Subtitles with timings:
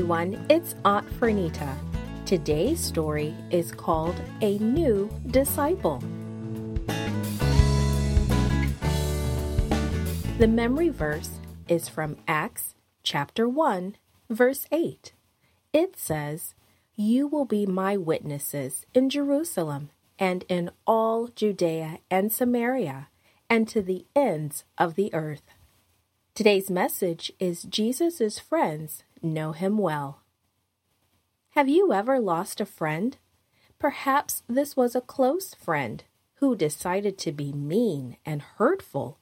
[0.00, 1.76] everyone, it's Aunt Fernita.
[2.24, 6.02] Today's story is called A New Disciple.
[10.38, 11.32] The memory verse
[11.68, 13.96] is from Acts chapter 1,
[14.30, 15.12] verse 8.
[15.74, 16.54] It says,
[16.96, 23.08] You will be my witnesses in Jerusalem and in all Judea and Samaria
[23.50, 25.42] and to the ends of the earth.
[26.34, 30.22] Today's message is Jesus' friends know him well.
[31.50, 33.16] Have you ever lost a friend?
[33.78, 39.18] Perhaps this was a close friend who decided to be mean and hurtful.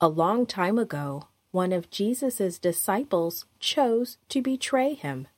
[0.00, 5.28] A long time ago, one of Jesus' disciples chose to betray him.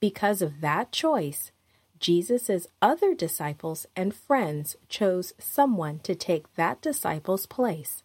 [0.00, 1.52] Because of that choice,
[2.00, 8.02] Jesus' other disciples and friends chose someone to take that disciple's place.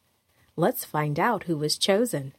[0.56, 2.34] Let's find out who was chosen.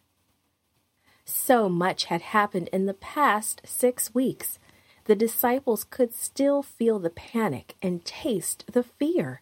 [1.30, 4.58] So much had happened in the past six weeks.
[5.04, 9.40] The disciples could still feel the panic and taste the fear.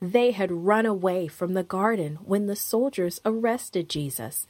[0.00, 4.46] They had run away from the garden when the soldiers arrested Jesus,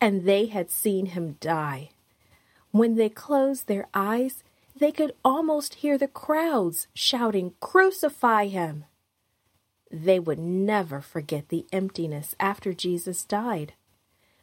[0.00, 1.90] and they had seen him die.
[2.70, 4.44] When they closed their eyes,
[4.78, 8.84] they could almost hear the crowds shouting, Crucify him!
[9.90, 13.72] They would never forget the emptiness after Jesus died.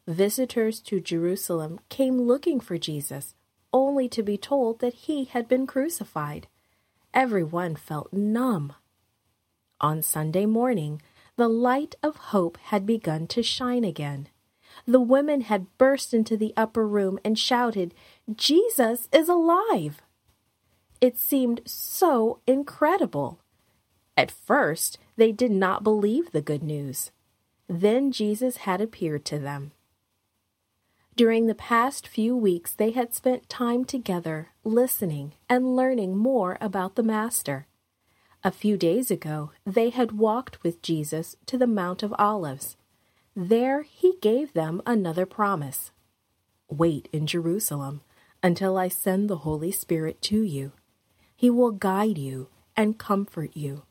[0.07, 3.35] Visitors to Jerusalem came looking for Jesus,
[3.71, 6.47] only to be told that he had been crucified.
[7.13, 8.73] Everyone felt numb.
[9.79, 11.01] On Sunday morning,
[11.37, 14.27] the light of hope had begun to shine again.
[14.85, 17.93] The women had burst into the upper room and shouted,
[18.35, 20.01] Jesus is alive!
[20.99, 23.39] It seemed so incredible.
[24.17, 27.11] At first, they did not believe the good news.
[27.67, 29.71] Then Jesus had appeared to them.
[31.15, 36.95] During the past few weeks, they had spent time together, listening and learning more about
[36.95, 37.67] the Master.
[38.43, 42.77] A few days ago, they had walked with Jesus to the Mount of Olives.
[43.35, 45.91] There, he gave them another promise
[46.67, 48.01] Wait in Jerusalem
[48.41, 50.71] until I send the Holy Spirit to you.
[51.35, 53.83] He will guide you and comfort you.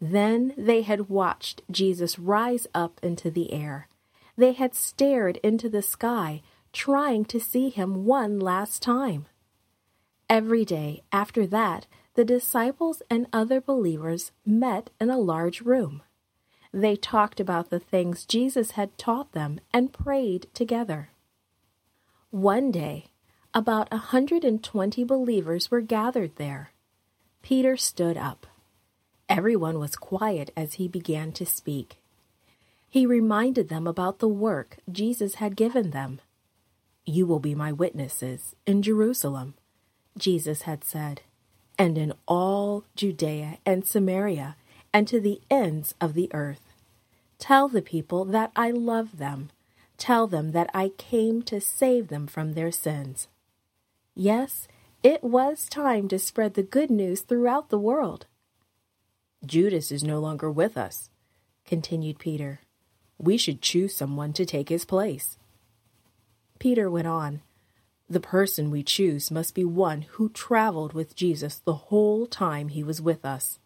[0.00, 3.88] Then they had watched Jesus rise up into the air.
[4.36, 6.42] They had stared into the sky,
[6.72, 9.26] trying to see him one last time.
[10.28, 16.02] Every day after that, the disciples and other believers met in a large room.
[16.72, 21.10] They talked about the things Jesus had taught them and prayed together.
[22.30, 23.06] One day,
[23.54, 26.72] about a 120 believers were gathered there.
[27.40, 28.46] Peter stood up.
[29.28, 31.98] Everyone was quiet as he began to speak.
[32.88, 36.20] He reminded them about the work Jesus had given them.
[37.04, 39.54] You will be my witnesses in Jerusalem,
[40.18, 41.20] Jesus had said,
[41.78, 44.56] and in all Judea and Samaria,
[44.92, 46.62] and to the ends of the earth.
[47.38, 49.50] Tell the people that I love them.
[49.98, 53.28] Tell them that I came to save them from their sins.
[54.14, 54.68] Yes,
[55.02, 58.26] it was time to spread the good news throughout the world.
[59.44, 61.10] Judas is no longer with us,
[61.64, 62.60] continued Peter.
[63.18, 65.38] We should choose someone to take his place.
[66.58, 67.42] Peter went on.
[68.08, 72.84] The person we choose must be one who traveled with Jesus the whole time he
[72.84, 73.58] was with us.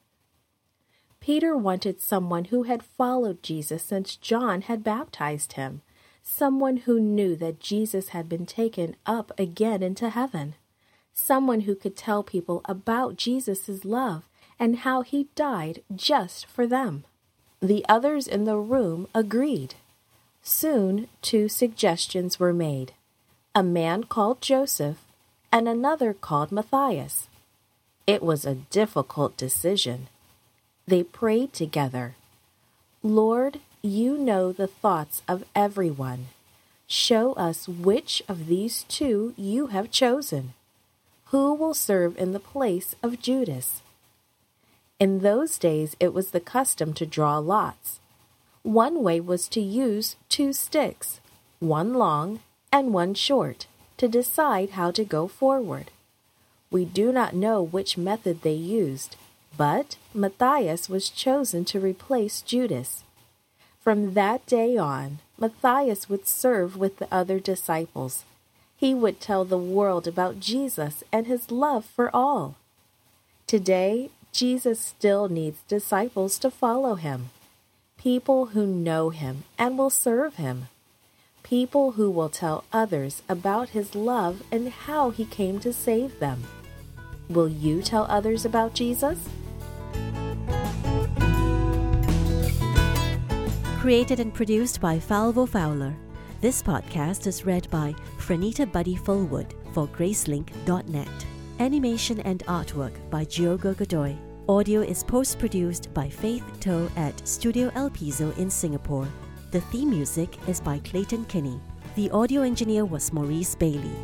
[1.20, 5.82] Peter wanted someone who had followed Jesus since John had baptized him
[6.22, 10.54] someone who knew that Jesus had been taken up again into heaven,
[11.12, 14.28] someone who could tell people about Jesus' love
[14.58, 17.04] and how he died just for them.
[17.62, 19.74] The others in the room agreed.
[20.42, 22.92] Soon, two suggestions were made
[23.54, 24.98] a man called Joseph
[25.52, 27.28] and another called Matthias.
[28.06, 30.08] It was a difficult decision.
[30.86, 32.14] They prayed together.
[33.02, 36.28] Lord, you know the thoughts of everyone.
[36.86, 40.54] Show us which of these two you have chosen.
[41.26, 43.82] Who will serve in the place of Judas?
[45.00, 48.00] In those days, it was the custom to draw lots.
[48.62, 51.20] One way was to use two sticks,
[51.58, 53.66] one long and one short,
[53.96, 55.90] to decide how to go forward.
[56.70, 59.16] We do not know which method they used,
[59.56, 63.02] but Matthias was chosen to replace Judas.
[63.80, 68.26] From that day on, Matthias would serve with the other disciples.
[68.76, 72.56] He would tell the world about Jesus and his love for all.
[73.46, 77.30] Today, Jesus still needs disciples to follow him,
[77.98, 80.68] people who know him and will serve him,
[81.42, 86.44] people who will tell others about his love and how he came to save them.
[87.28, 89.18] Will you tell others about Jesus?
[93.80, 95.94] Created and produced by Falvo Fowler.
[96.40, 101.29] This podcast is read by Franita Buddy Fullwood for Gracelink.net.
[101.60, 104.16] Animation and artwork by Diogo Godoy.
[104.48, 109.06] Audio is post produced by Faith Toh at Studio El Piso in Singapore.
[109.50, 111.60] The theme music is by Clayton Kinney.
[111.96, 113.94] The audio engineer was Maurice Bailey.